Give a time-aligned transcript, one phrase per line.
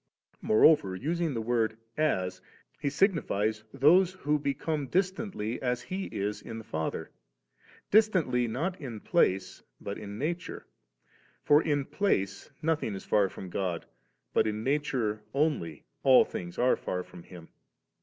[0.25, 1.77] * Moreover, using the word'
[2.19, 2.41] as,'
[2.79, 7.11] He signi fies those who become distantly as He is in the Father;
[7.91, 10.65] distantly not in place but in nature;
[11.43, 13.89] for in place nothing is far from God 9,
[14.33, 17.49] but in nature only all tilings are far from Him.